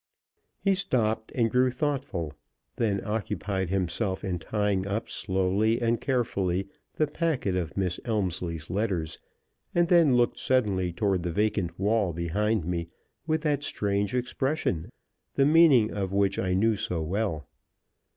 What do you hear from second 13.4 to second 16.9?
that strange expression the meaning of which I knew